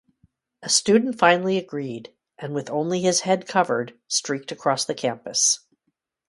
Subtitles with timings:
[0.63, 5.59] A student finally agreed, and with only his head covered, streaked across the campus.